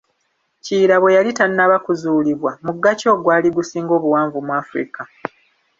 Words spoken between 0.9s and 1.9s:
bwe yali tannaba